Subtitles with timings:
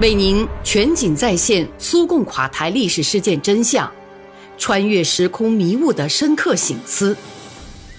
[0.00, 3.88] 为您全景再现苏共垮台历史事件真相，
[4.58, 7.16] 穿越时空迷雾的深刻醒思，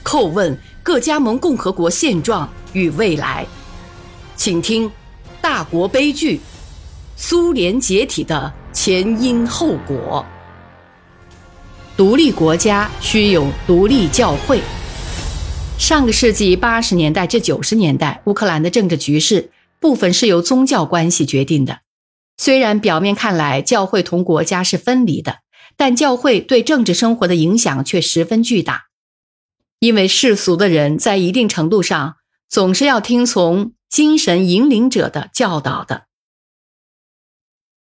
[0.04, 3.48] 叩问各加盟共和国现状与未来。
[4.36, 4.90] 请听
[5.42, 6.42] 《大国悲剧：
[7.16, 10.26] 苏联解体的前因后果》。
[11.96, 14.60] 独立国家需有独立教会。
[15.80, 19.50] 上个世纪八十年代至九十年代，乌克兰的政治局势
[19.80, 21.85] 部分是由宗教关系决定的。
[22.38, 25.40] 虽然表面看来教会同国家是分离的，
[25.78, 28.86] 但教会对政治生活的影响却十分巨大。
[29.80, 32.16] 因为世俗的人在一定程度上
[32.50, 36.06] 总是要听从精神引领者的教导的。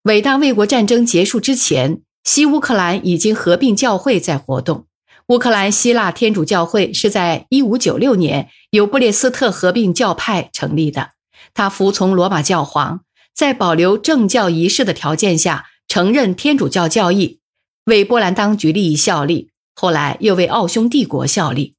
[0.02, 4.86] 伟大卫国战争结束之前，西乌克兰已经合并教会在活动。
[5.28, 11.10] 乌克兰希腊天主教会是在1596年由布列斯特合并教派成立的，
[11.54, 13.00] 他服从罗马教皇。
[13.36, 17.40] 在保留政教仪式的条件下，承认天主教教义，
[17.84, 19.50] 为波兰当局利益效力。
[19.74, 21.74] 后来又为奥匈帝国效力。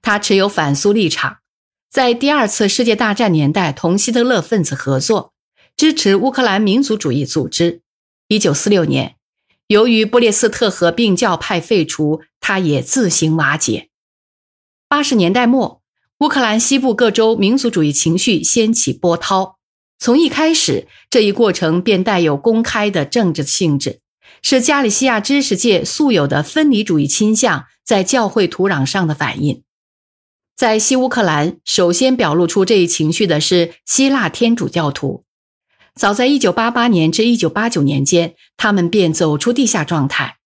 [0.00, 1.40] 他持有反苏立场，
[1.90, 5.34] 在第二次世界大战年代同希特勒分子合作，
[5.76, 7.82] 支持乌克兰民族主义组织。
[8.28, 9.16] 一九四六年，
[9.66, 13.90] 由于布列斯特合并教派废除，他也自行瓦解。
[14.88, 15.82] 八十年代末，
[16.20, 19.58] 乌克兰西部各州民族主义情绪掀起波涛。
[20.02, 24.00] 从一开始，这一过程便带有公开的政治性质，
[24.42, 29.62] 是加利西亚知识界素有的分离主义倾向在教会土壤上的反应。
[30.56, 35.22] 在西乌克兰，首先表露出这一情绪的是希腊天主教徒。
[35.94, 40.38] 早在1988年至1989年间，他们便走出地下状态。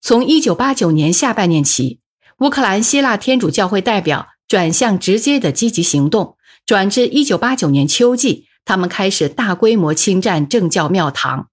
[0.00, 2.00] 从1989年下半年起，
[2.40, 8.46] 乌克兰希腊天主教会代表转向直接的积极行动，转至1989年秋季。
[8.66, 11.48] 他们开始大规模侵占正教庙堂。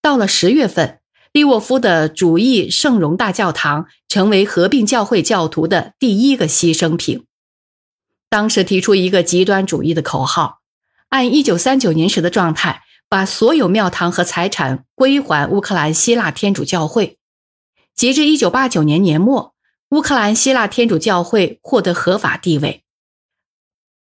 [0.00, 1.00] 到了十月份，
[1.32, 7.26] 利沃夫的主义圣容大教堂成为合并教会教徒的第一个牺牲品。
[8.30, 10.60] 当时提出一个极端主义的口号，
[11.08, 17.18] 按1939年时的状态，把所有庙堂和财产归还乌克兰希腊天主教会。
[17.96, 19.54] 截至1989年年末，
[19.90, 22.84] 乌克兰希腊天主教会获得合法地位。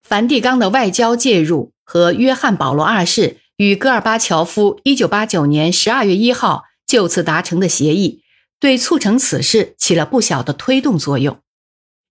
[0.02, 1.72] 梵蒂冈的外交介入。
[1.92, 8.22] 和约翰·保罗二世与戈尔巴乔夫1989年12月1号就此达成的协议，
[8.60, 11.40] 对促成此事起了不小的推动作用。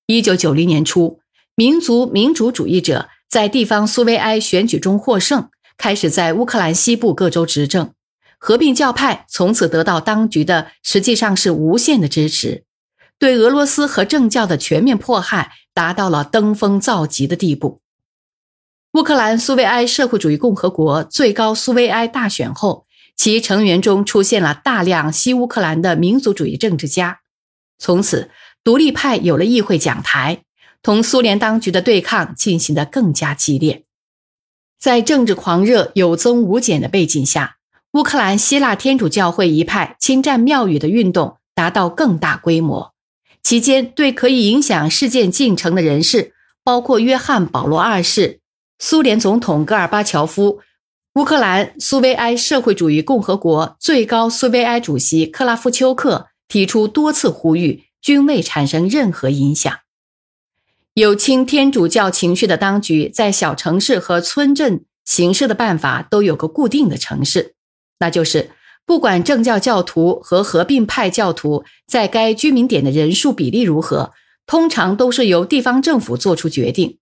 [0.08, 1.22] 1990年初，
[1.56, 7.94] 民族民主主义者在地方苏维埃选举中获胜，开始在乌克兰西部各州执政。
[8.38, 12.66] 合并教派从此得到当局的实际上是无限的支持，
[13.18, 17.80] 对俄罗斯和政教的全面迫害达到了登峰造极的地步。
[19.00, 27.22] 乌克兰苏维埃社会主义共和国最高苏维埃大选后，其成员中出现了大量西乌克兰的民族主义政治家。
[27.78, 28.30] 从此，
[28.62, 30.42] 独立派有了议会讲台，
[30.84, 33.86] 同苏联当局的对抗进行得更加激烈。
[34.78, 37.56] 在政治狂热有增无减的背景下，
[37.94, 42.94] 乌克兰希腊天主教会一派侵占庙宇的运动达到更大规模。
[43.42, 46.34] 期间，对可以影响事件进程的人士，
[46.66, 48.42] 包括约翰·保罗二世。
[48.82, 50.62] 苏联总统戈尔巴乔夫、
[51.16, 59.72] 乌克兰苏维埃社会主义共和国最高苏维埃主席克拉夫丘克提出多次呼吁，均未产生任何影响。
[60.94, 67.56] 有亲天主教情绪的当局在小城市和村镇行事的办法都有个固定的城市，
[68.00, 68.52] 那就是
[68.86, 74.14] 不管正教教徒和合并派教徒在该居民点的人数比例如何，
[74.46, 76.98] 通常都是由地方政府做出决定。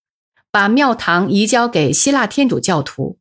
[0.51, 3.19] 把庙堂移交给希腊天主教徒，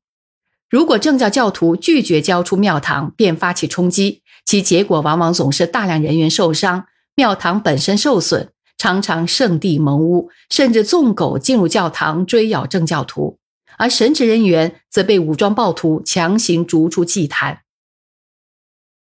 [0.70, 8.48] 如果正教教徒拒绝交出庙堂，便发起冲击，其结果往往总是大量人员受伤，庙堂本身受损，
[8.78, 13.38] 常常圣地蒙污，甚至纵狗进入教堂追咬正教徒，
[13.76, 17.62] 而神职人员则被武装暴徒强行逐出祭坛。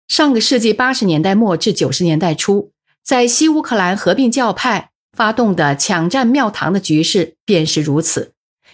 [0.07, 2.73] 上个世纪八十年代末至九十年代初，
[3.03, 4.91] 在西乌克兰合并教派。
[5.21, 8.33] 发动的抢占庙堂的局势便是如此，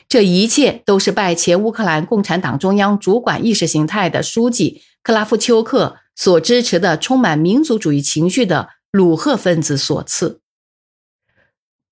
[0.09, 10.41] 这一切都是拜前乌克兰共产党中央主管意识形态的书记克拉夫丘克所支持的充满民族主义情绪的鲁赫分子所赐。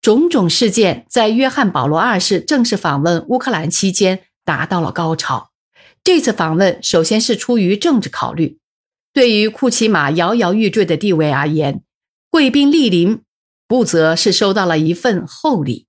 [0.01, 5.51] 种种事件在约翰保罗二世正式访问乌克兰期间达到了高潮。
[6.05, 8.61] 这次访问首先是出于政治考虑，
[9.13, 11.83] 对于库奇马摇摇欲坠的地位而言，
[12.31, 13.21] 贵宾莅临。
[13.67, 15.87] 不则是收到了一份厚礼，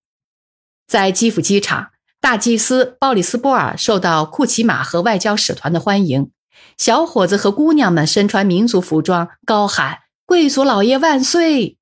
[0.87, 1.91] 在基辅机场，
[2.21, 6.31] 大祭司鲍里斯波尔受到库奇马和外交使团的欢迎，
[6.77, 11.77] 小伙子和姑娘们身穿民族服装，高喊“贵族老爷万岁”。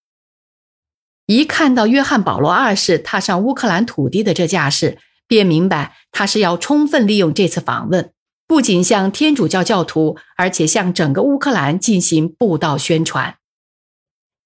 [1.28, 4.98] 一看到约翰保罗二世踏上乌克兰土地的这架势，
[5.28, 8.12] 便明白他是要充分利用这次访问，
[8.46, 13.38] 不仅向天主教教徒，而且向整个乌克兰进行布道宣传。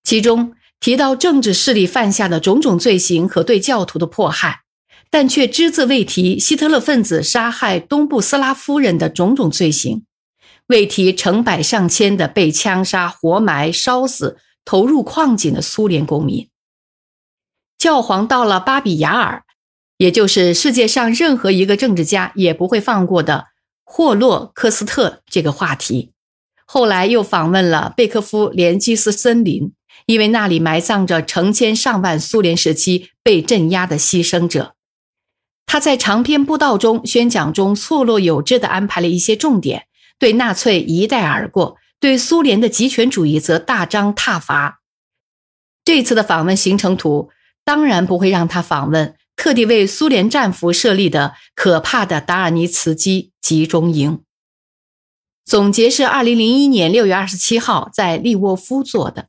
[0.04, 4.62] 其中提到政治势力犯下的种种罪行和对教徒的迫害，
[5.10, 10.06] 但却只字未提希特勒分子杀害东部斯拉夫人的种种罪行，
[10.68, 16.50] 未提成百上千的被枪杀、活埋、烧死、投入矿井的苏联公民。
[17.78, 19.44] 教皇到了巴比亚尔，
[19.98, 23.48] 也就是世界上任何一个政治家也不会放过的
[23.84, 26.12] 霍洛克斯特这个话题。
[26.66, 29.72] 后来又访问了贝科夫连基斯森林，
[30.08, 34.74] 因为那里埋葬着成千上万苏联时期被镇压的牺牲者。
[35.68, 39.86] 他在长篇布道中宣讲中错落有致地安排了一些重点，
[40.18, 44.82] 对纳粹一带而过，对苏联的极权主义则大张挞伐。
[45.86, 47.30] 这次的访问行程图。
[47.66, 54.24] 当然不会让他访问特地为苏联战俘设立的可怕的达尔尼茨基集中营。
[55.44, 59.28] 总结是二零零一年六月二十七号在利沃夫做的。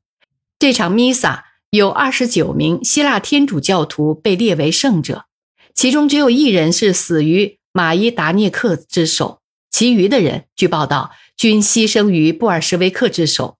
[0.58, 5.26] 这场弥撒有二十九名希腊天主教徒被列为圣者，
[5.72, 9.40] 其中只有一人是死于马伊达涅克之手，
[9.70, 13.56] 其余的人据报道均牺牲于布尔什维克之手。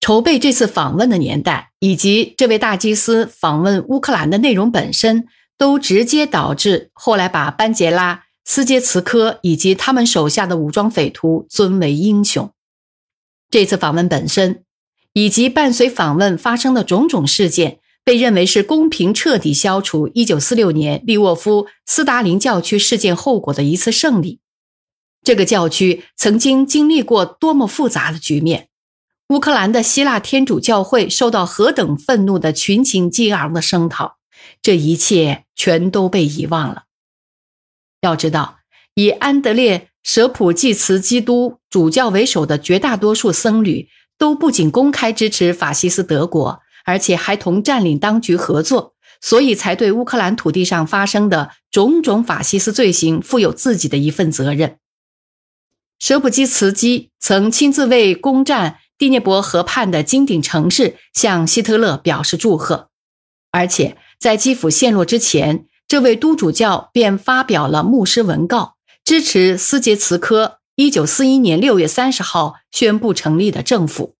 [0.00, 12.50] 筹备这次访问的年代，以及这位大祭司访问乌克兰的内容本身，都直接导致后来把班杰拉、斯捷茨科以及他们手下的武装匪徒尊为英雄。
[13.50, 14.64] 这次访问本身，
[15.12, 24.40] 以及伴随访问发生的种种事件，被认为是公平彻底消除1946年利沃夫斯大林教区事件后果的一次胜利。
[25.22, 28.68] 这个教区曾经经历过多么复杂的局面！
[29.28, 34.16] 乌克兰的希腊天主教会受到何等愤怒的群情激昂的声讨，
[34.62, 36.84] 这一切全都被遗忘了。
[38.00, 38.60] 要知道，
[38.94, 43.88] 以安德烈·舍普济茨基督主教为首的绝大多数僧侣，
[44.20, 54.76] 都不仅公开支持法西斯德国，而且还同占领当局合作，所以才对乌克兰土地上发生的种种法西斯罪行负有自己的一份责任。
[55.98, 58.76] 舍普基茨基曾亲自为攻占。
[58.98, 62.90] 第聂伯河畔的金顶城市向希特勒表示祝贺，
[63.50, 74.14] 而且在基辅陷落之前，这位督主教便发表了牧师文告，支持斯捷茨科一九四一年六月三十号宣布成立的政府。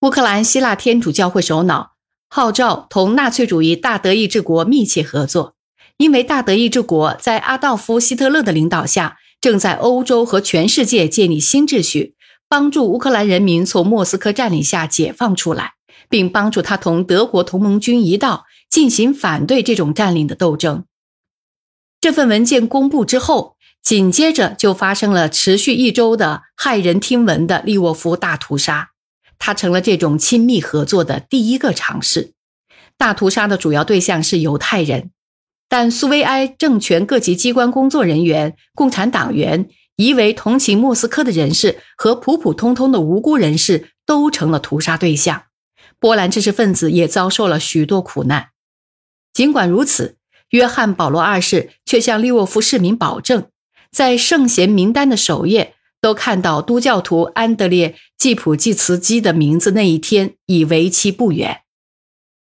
[0.00, 1.92] 乌克兰希腊天主教会首脑
[2.28, 5.54] 号召同纳粹主义大德意志国密切合作，
[5.98, 12.16] 因为大德意志国在阿道夫·希特勒的领导下，正在欧洲和全世界建立新秩序。
[12.48, 15.74] 帮助乌克兰人民从莫斯科占领下解放出来，
[16.08, 20.84] 并帮助他同德国同盟军一道进行反对这种占领的斗争。
[22.00, 23.53] 这份文件公布之后，
[23.84, 28.92] 紧接着就发生了持续一周的骇人听闻的利沃夫大屠杀，
[29.38, 32.32] 它成了这种亲密合作的第一个尝试。
[32.96, 35.10] 大屠杀的主要对象是犹太人，
[35.68, 39.68] 但苏维埃政权各级机关工作人员、共产党员。
[39.96, 45.44] 疑为同情莫斯科的人士和普普通通的无辜人士都成了屠杀对象，
[46.00, 48.48] 波兰知识分子也遭受了许多苦难。
[49.32, 50.16] 尽管如此，
[50.48, 53.46] 约翰保罗二世却向利沃夫市民保证，
[53.94, 61.60] 在圣贤名单的首页都看到都教徒安德烈·季普季茨基的名字那一天已为期不远。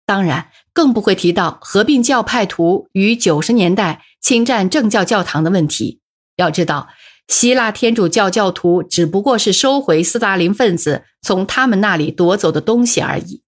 [0.05, 6.01] 当然，更不会提到合并教派徒于九十年代侵占正教教堂的问题。
[6.37, 6.89] 要知道。
[7.29, 13.43] 希腊天主教教徒只不过是收回斯大林分子从他们那里夺走的东西而已。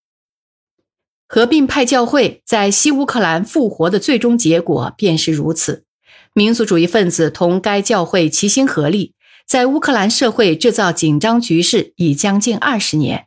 [1.26, 5.86] 合并派教会在西乌克兰复活的最终结果便是如此。
[6.32, 9.14] 民族主义分子同该教会齐心合力，
[9.46, 13.26] 在乌克兰社会制造紧张局势已将近二十年。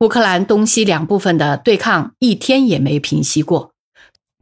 [0.00, 3.74] 乌克兰东西两部分的对抗一天也没平息过。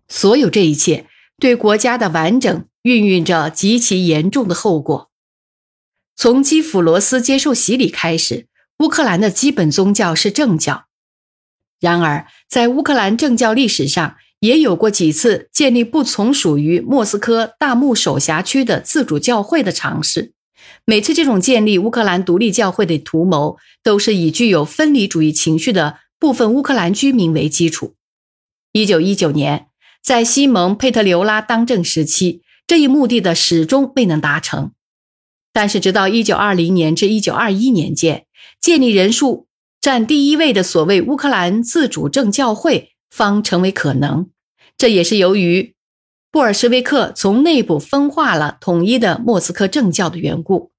[0.09, 1.07] 所有这一切
[1.39, 5.11] 对国家的完整孕育着极其严重的后果。
[6.15, 8.47] 从基辅罗斯接受洗礼开始，
[8.81, 10.85] 乌克兰的基本宗教是正教。
[11.81, 20.33] 然而，在乌克兰政教历史上，也有过几次建立不从属于莫斯科大牧首辖区的自主教会的尝试。
[20.85, 27.95] 每次这种建立乌克兰独立教会的图谋，都是以具有分离主义情绪的部分乌克兰居民为基础。
[28.73, 29.69] 一九一九年，
[30.03, 34.73] 在西蒙·佩特留拉当政时期，这一目的的始终未能达成。
[35.53, 38.27] 但是，直到一九二零年至一九二一年间，
[38.61, 39.47] 建立人数
[39.81, 44.31] 占第一位的所谓乌克兰自主政教会方成为可能。
[44.77, 45.75] 这也是由于
[46.33, 50.73] 布尔什维克从内部分化了统一的莫斯科政教的缘故。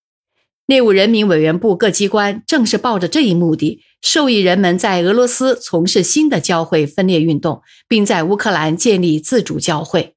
[0.66, 10.16] 内务人民委员部各机关正是抱着这一目的，授意人们在俄罗斯从事新的教会分裂运动，并在乌克兰建立自主教会。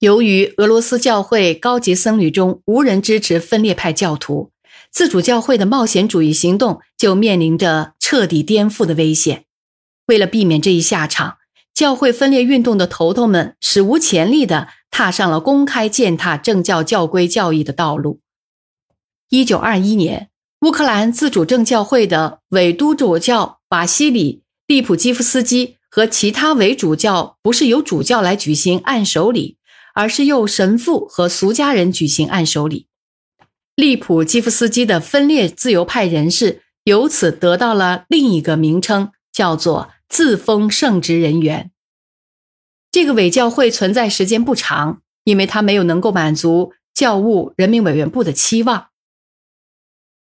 [0.00, 4.50] 由于俄罗斯教会高级僧侣中无人支持分裂派教徒，
[4.90, 9.44] 自主教会的冒险主义行动就面临着彻底颠覆的危险。
[10.06, 11.38] 为了避免这一下场，
[11.74, 18.20] 教会分裂运动的头头们史无前例地踏上了公开践踏政教教规教义的道路。
[19.30, 20.30] 一九二一年，
[20.60, 29.56] 乌克兰自主政教会的伪督主教瓦西里·利普基夫斯基和其他伪主教不是由主教来举行按手礼。
[29.96, 32.88] 而是由神父和俗家人举行按手礼。
[33.76, 41.70] 利普基夫斯基的分裂自由派人士由此得到了另一个名称，叫做自封圣职人员。
[42.90, 48.88] 这个伪教会存在时间不长，因为他没有能够满足教务人民委员部的期望。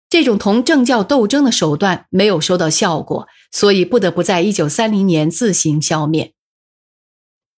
[0.10, 6.34] 这种同政教斗争的手段没有收到效果，所以不得不在一九三零年自行消灭。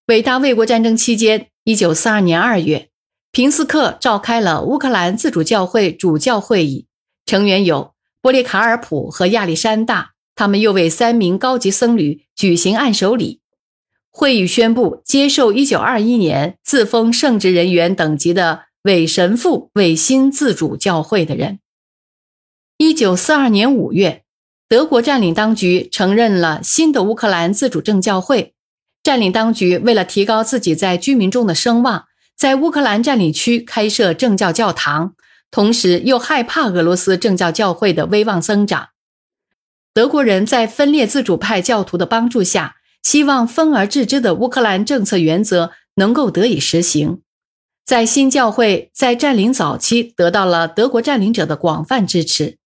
[0.07, 1.49] 伟大卫国战争期间。
[1.63, 2.89] 一九四二年二月，
[3.29, 6.87] 平斯克召开了乌克兰自主教会主教会议，
[7.25, 10.13] 成员有波列卡尔普和亚历山大。
[10.37, 13.41] 他们又为三名高级僧侣举行按手礼。
[14.11, 21.59] 会议宣布接受一九二一年自封圣职人员等级的伪神父为新自主教会的人。
[22.77, 24.23] 一九四二年五月，
[24.69, 28.53] 德国占领当局承认了新的乌克兰自主政教会。
[29.03, 35.15] 占领当局为了提高自己在居民中的声望，在乌克兰占领区开设政教教堂，
[35.49, 38.89] 同时又害怕俄罗斯政教教会的威望增长。
[39.97, 47.21] 德国人在分裂自主派教徒的帮助下，希望分而治之的乌克兰政策原则能够得以实行。
[47.83, 52.57] 在新教会在占领早期得到了德国占领者的广泛支持，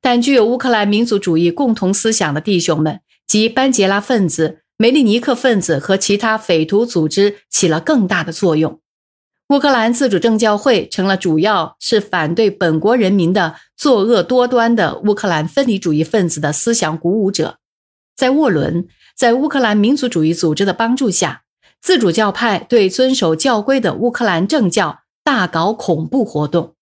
[0.00, 4.60] 但具有乌克兰民族主义共同思想的弟兄们及班杰拉分子。
[4.76, 8.78] 梅利尼克分子和其他匪徒组织起了更大的作用。
[9.48, 17.56] 乌克兰自主政教会成了主要是反对本国人民的作恶多端的乌克兰分离主义分子的思想鼓舞者。
[18.14, 18.86] 在沃伦
[19.16, 21.44] 在乌克兰民族主义组织的帮助下，
[21.80, 26.74] 自主教派对遵守教规的乌克兰政教大搞恐怖活动。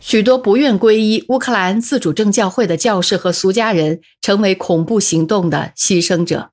[0.00, 6.50] 许多不愿皈依乌克兰自主政教会的教士和俗家人成为恐怖行动的牺牲者。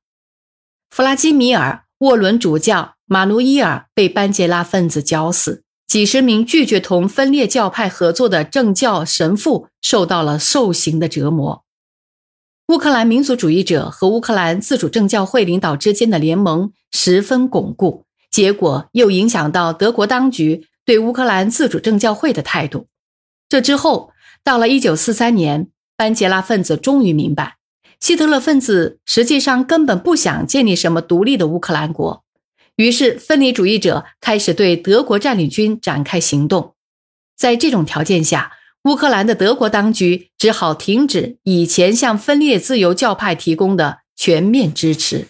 [0.90, 11.64] 弗拉基米尔·沃伦主教马努伊尔被班杰拉分子绞死，几十名拒绝同分裂教派合作的政教神父受到了受刑的折磨。
[12.68, 22.86] 乌克兰民族主义者和乌克兰自主政教会领导之间的联盟十分巩固，结果又影响到德国当局对乌克兰自主政教会的态度。
[23.50, 24.12] 这之后，
[24.44, 27.58] 到了1943年，班杰拉分子终于明白。
[28.00, 32.24] 希特勒分子实际上根本不想建立什么独立的乌克兰国，
[32.80, 36.76] 于是分离主义者开始对德国占领军展开行动。
[37.36, 38.54] 在这种条件下，
[38.86, 45.28] 乌克兰的德国当局只好停止以前向分裂自由教派提供的全面支持。